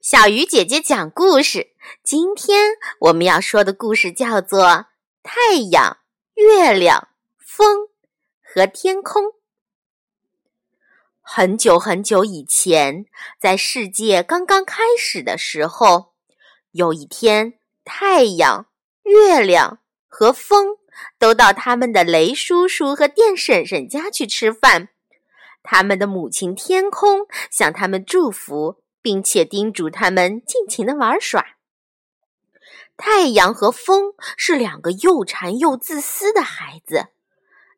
[0.00, 1.74] 小鱼姐姐讲故事。
[2.02, 4.64] 今天我们要说的故事叫做
[5.22, 5.98] 《太阳、
[6.36, 7.88] 月亮、风
[8.42, 9.24] 和天空》。
[11.20, 13.04] 很久很久以前，
[13.38, 16.14] 在世界刚刚开始的时候，
[16.70, 18.68] 有一天，太阳、
[19.02, 20.78] 月亮和风
[21.18, 24.88] 都到他们的雷叔叔和电婶婶家去吃饭。
[25.62, 28.82] 他们的母亲天空向他们祝福。
[29.02, 31.44] 并且叮嘱他们尽情的玩耍。
[32.96, 37.06] 太阳和风是两个又馋又自私的孩子，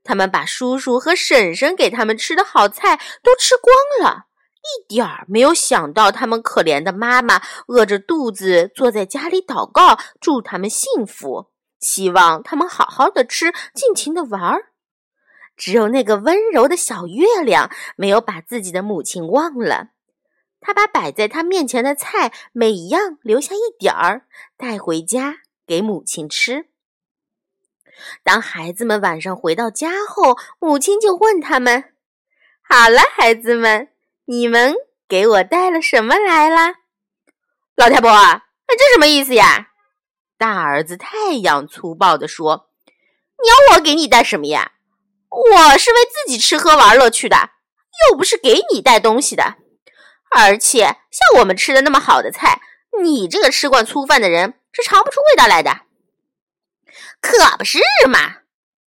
[0.03, 3.73] 他们把叔叔和婶婶给他们吃的好菜都吃光
[4.03, 4.27] 了，
[4.63, 14.73] 一点儿没有想到他们可怜的妈妈饿着肚子坐在家里祷告，祝他们幸福，希望他们好好的吃，尽情的玩儿。
[15.57, 19.91] 只有那个温柔的小月亮没有把自己的母亲忘了。
[20.62, 24.27] 他把摆在他面前的菜每一样留下一点儿，
[24.57, 26.66] 带回家给母亲吃。
[28.23, 31.93] 当孩子们晚上回到家后，母亲就问他们
[32.63, 33.88] ：“好了，孩子们，
[34.27, 34.74] 你们
[35.09, 36.77] 给我带了什么来啦？”
[37.77, 38.10] 老太婆，
[38.68, 39.68] 这什么意思呀？
[40.38, 42.71] 大儿子太阳粗暴地说
[43.43, 44.73] ：“你要我给你带什么呀？
[45.29, 47.51] 我是为自己吃喝玩乐去的，
[48.09, 49.57] 又不是给你带东西的。”
[50.35, 52.61] 而且像我们吃的那么好的菜，
[53.02, 55.80] 你这个吃惯粗饭的人是尝不出味道来的。
[57.21, 58.39] 可不是嘛！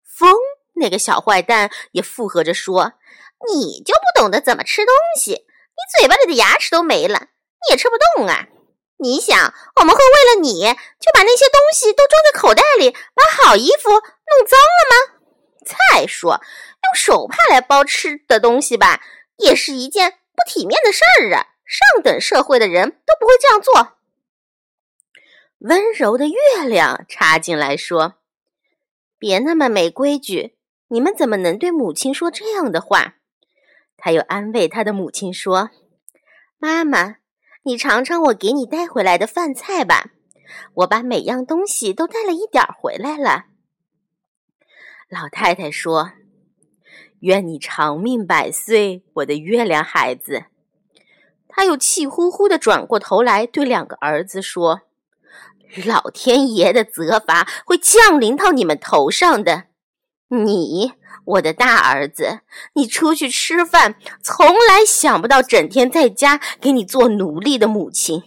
[0.05, 0.35] 风
[0.75, 2.95] 那个小坏蛋也附和着说
[3.49, 8.47] ：“你就不懂得怎么吃东西，你嘴巴里的牙齿都没了，你也吃不动啊！
[8.99, 14.01] 你想我们会为了你就把那些东西都装在口袋里，把好衣服弄
[14.47, 15.21] 脏了吗？
[15.65, 19.01] 再说用手帕来包吃的东西吧，
[19.37, 21.55] 也是一件……”不体面的事儿啊！
[21.65, 23.97] 上等社会的人都不会这样做。
[25.59, 28.15] 温柔的月亮插进来说
[29.19, 30.57] ：“别那么没规矩，
[30.89, 33.17] 你们怎么能对母亲说这样的话？”
[33.99, 35.71] 他又安慰他的母亲说
[36.59, 37.17] ：“妈妈，
[37.65, 40.11] 你尝尝我给你带回来的饭菜吧，
[40.75, 43.47] 我把每样东西都带了一点回来了。”
[45.11, 46.13] 老太太说。
[47.21, 50.45] 愿你长命百岁，我的月亮孩子。
[51.49, 54.83] 他又气呼呼地转过头来，对两个儿子说
[55.87, 59.65] ：“老天爷的责罚会降临到你们头上的。
[60.29, 60.93] 你，
[61.25, 62.41] 我的大儿子，
[62.75, 68.23] 你出去吃饭，从来想不到整天在家给你做奴隶的母亲。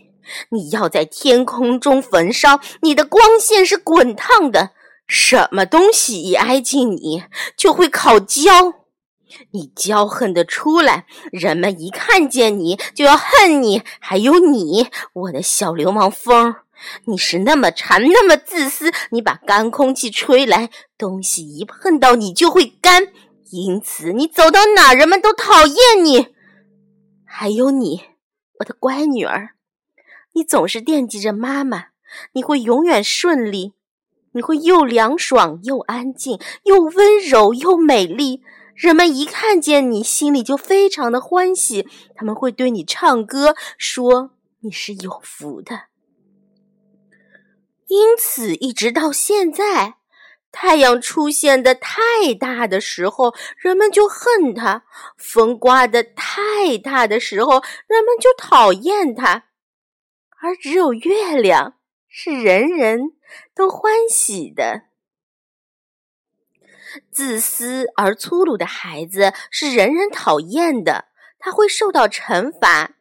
[0.50, 4.71] 你要在天空中焚烧，你的光线是滚烫的。
[5.07, 7.23] 什么东西一挨近你，
[7.56, 8.73] 就会烤焦。”
[9.51, 13.81] 你骄横的出来，人们一看见你就要恨你。
[14.00, 16.56] 还有你，我的小流氓风，
[17.06, 18.91] 你是那么馋，那么自私。
[19.12, 23.07] 你把干空气吹来，东西一碰到你就会干，
[23.51, 26.28] 因此你走到哪人们都讨厌你。
[27.25, 28.01] 还有你，
[28.59, 29.50] 我的乖女儿，
[30.34, 31.88] 你总是惦记着妈妈，
[32.34, 33.73] 你会永远顺利，
[34.31, 38.41] 你会又凉爽又安静，又温柔又美丽。
[38.79, 41.85] 人们一看见你，心里就非常的欢喜，
[42.16, 44.31] 他们会对你唱歌，说
[44.62, 45.88] 你是有福的。
[47.88, 49.95] 因此，一直到现在，
[50.50, 54.84] 太阳出现的太大的时候，人们就恨它；
[55.18, 59.47] 风刮的太大的时候，人们就讨厌它。
[60.41, 61.75] 而只有月亮
[62.07, 63.12] 是人人
[63.53, 64.84] 都欢喜的。
[67.11, 71.05] 自私而粗鲁的孩子是人人讨厌的，
[71.39, 72.91] 他会受到惩罚。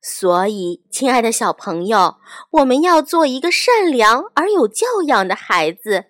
[0.00, 2.16] 所以，亲爱的小朋友，
[2.50, 6.06] 我们要做一个善良而有教养的孩子。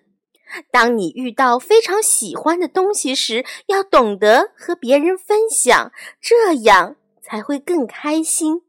[0.71, 8.61] 当你遇到非常喜欢的东西时，要懂得和别人分享，这样才会更开心。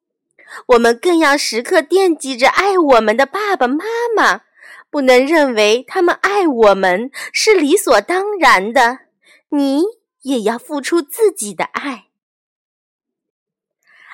[0.69, 3.85] 我们更要时刻惦记着爱我们的爸爸妈
[4.15, 4.43] 妈。
[4.95, 9.01] 不能认为他们爱我们是理所当然的，
[9.49, 9.83] 你
[10.23, 12.05] 也要付出自己的爱。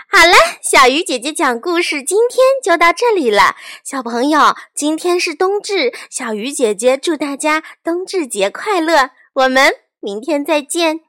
[0.08, 0.32] 好了，
[0.62, 3.56] 小鱼姐姐讲故事今天就到这里了。
[3.84, 9.10] 小朋友，今天是冬至，小鱼姐姐祝大家冬至节快乐。
[9.34, 11.00] 我们明天再见。